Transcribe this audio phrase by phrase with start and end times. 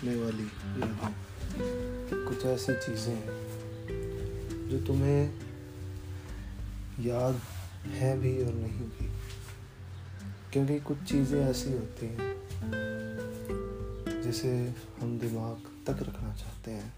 [0.00, 0.44] रुकने वाली
[0.80, 5.22] यादें कुछ ऐसी चीज़ें हैं जो तुम्हें
[7.00, 7.40] याद
[7.92, 9.08] है भी और नहीं भी।
[10.52, 12.30] क्योंकि कुछ चीज़ें ऐसी होती हैं
[14.22, 14.52] जिसे
[15.00, 16.92] हम दिमाग तक रखना चाहते हैं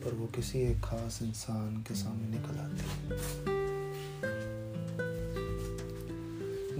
[0.00, 3.16] पर वो किसी एक खास इंसान के सामने निकल आती है।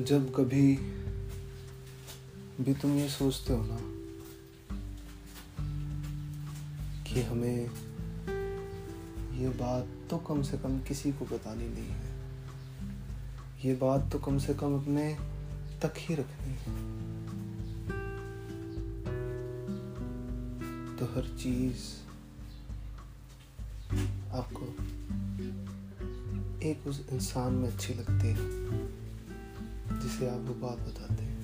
[0.04, 0.66] जब कभी
[2.60, 3.97] भी तुम ये सोचते हो ना
[7.18, 7.70] कि हमें
[9.38, 12.10] ये बात तो कम से कम किसी को बतानी नहीं है।
[13.64, 15.18] ये बात तो कम से कम अपने
[15.82, 16.74] तक ही रखनी है।
[20.96, 21.82] तो हर चीज़
[24.32, 24.64] आपको
[26.68, 28.48] एक उस इंसान में अच्छी लगती है,
[30.00, 31.36] जिसे आप वो बात बताते हैं।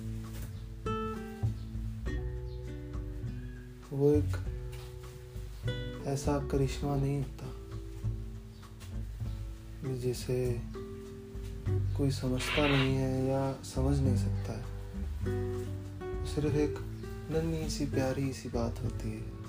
[3.92, 4.36] वो एक
[6.06, 7.54] ऐसा करिश्मा नहीं होता।
[9.94, 10.60] जिसे
[11.68, 14.64] कोई समझता नहीं है या समझ नहीं सकता है।
[16.26, 16.74] सिर्फ़ एक
[17.30, 19.44] नन्ही सी, प्यारी सी बात होती है।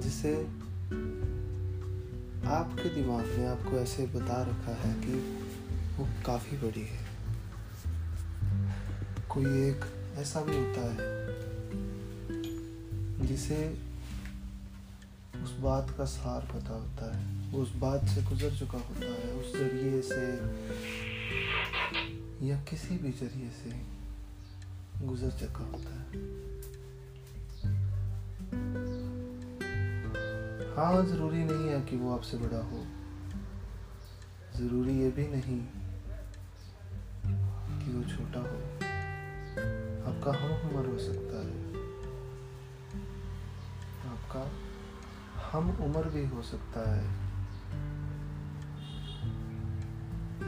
[0.00, 0.36] जिसे
[2.46, 5.38] आपके दिमाग ने आपको ऐसे बता रखा है कि
[5.96, 7.06] वो काफ़ी बड़ी है।
[9.28, 9.80] कोई एक
[10.14, 11.21] ऐसा भी होता है
[13.22, 13.56] जिसे
[15.42, 19.32] उस बात का सार पता होता है वो उस बात से गुजर चुका होता है,
[19.32, 20.26] उस ज़रिए से
[22.48, 23.70] या किसी भी ज़रिए से
[25.06, 26.06] गुजर चुका होता है।
[30.76, 32.84] हाँ ज़रूरी नहीं है कि वो आपसे बड़ा हो।
[34.56, 35.60] ज़रूरी ये भी नहीं
[37.80, 38.58] कि वो छोटा हो।
[40.10, 41.61] आपका हम उम्र हो सकता है।
[44.34, 47.04] आपका हम उम्र भी हो सकता है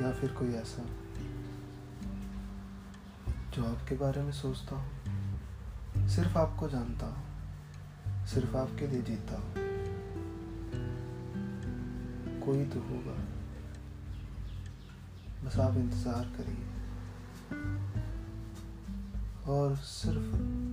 [0.02, 0.82] या फिर कोई ऐसा
[3.50, 9.52] जो आपके बारे में सोचता हो। सिर्फ़ आपको जानता हो, सिर्फ़ आपके लिए जीता हो।
[12.46, 13.18] कोई तो होगा।
[15.44, 16.66] बस आप इंतज़ार करिए।
[19.48, 20.63] और सिर्फ़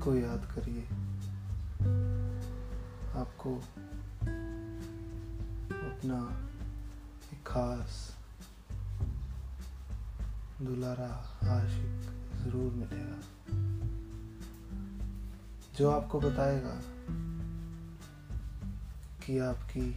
[0.00, 0.82] को याद करिए।
[3.20, 3.54] आपको
[5.88, 6.18] अपना
[7.32, 8.16] एक खास
[10.62, 11.10] दुलारा
[11.56, 12.00] आशिक
[12.44, 13.18] ज़रूर मिलेगा।
[15.78, 16.80] जो आपको बताएगा
[19.26, 19.90] कि आपकी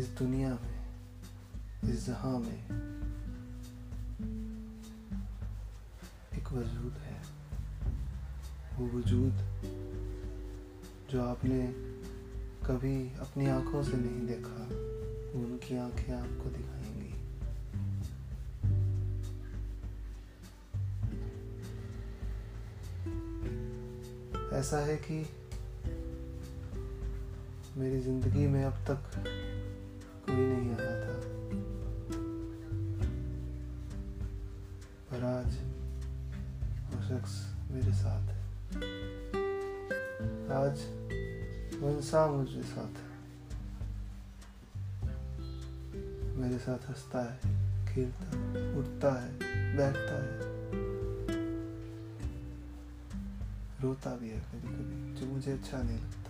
[0.00, 0.88] इस दुनिया में,
[1.84, 2.64] इस जहाँ में
[6.34, 7.41] एक वजूद है।
[8.72, 9.32] वो वजूद
[11.10, 11.66] जो आपने
[12.66, 14.64] कभी अपनी आँखों से नहीं देखा,
[15.38, 17.12] उनकी आँखें आपको दिखाएँगी।
[24.56, 25.26] ऐसा है कि
[27.76, 29.10] मेरी ज़िंदगी में अब तक
[30.26, 31.20] कोई नहीं आया था।
[35.10, 35.58] पर आज
[36.92, 38.41] वो शख्स मेरे साथ है।
[40.52, 40.80] आज
[41.96, 43.12] इंसान मुझे साथ है।
[46.36, 47.38] मेरे साथ हंसता है,
[47.94, 49.38] खेलता है, उठता है,
[49.76, 50.52] बैठता है।
[53.82, 56.22] रोता भी है कभी कभी जो मुझे अच्छा नहीं लगता। है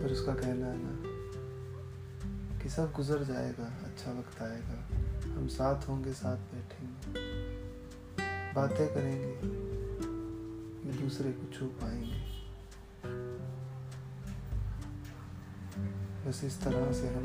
[0.00, 1.12] पर उसका कहना है ना,
[2.62, 4.88] कि सब गुजर जाएगा अच्छा वक्त आएगा।
[5.34, 7.31] हम साथ होंगे, साथ बैठेंगे।
[8.54, 9.30] बातें करेंगे
[11.02, 12.20] दूसरे को छू पाएँगे।
[16.26, 17.24] बस इस तरह से हम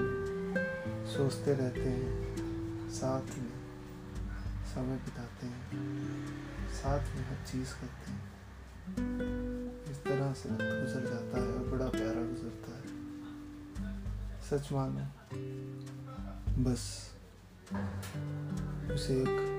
[1.08, 3.52] सोचते रहते हैं, साथ में
[4.74, 5.62] समय बिताते हैं,
[6.74, 8.24] साथ में हर चीज़ करते हैं।
[9.92, 12.86] इस तरह से वक्त गुजर जाता है और बड़ा प्यारा गुजरता है।
[14.42, 15.06] सच मानो,
[16.64, 17.12] बस
[18.94, 19.57] उसे एक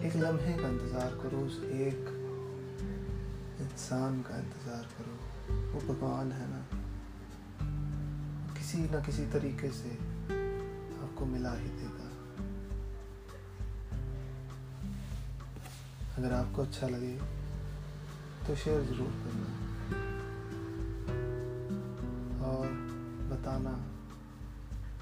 [0.00, 2.06] एक लम्हे का इंतज़ार करो, उस एक
[3.60, 5.14] इंसान का इंतज़ार करो।
[5.72, 6.60] वो भगवान है ना।
[8.54, 9.90] किसी न किसी तरीके से
[11.00, 12.08] आपको मिला ही देगा।
[16.18, 17.14] अगर आपको अच्छा लगे
[18.46, 19.48] तो शेयर ज़रूर करना।
[22.46, 22.66] और
[23.30, 23.74] बताना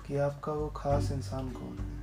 [0.06, 1.97] कि आपका वो ख़ास इंसान कौन है?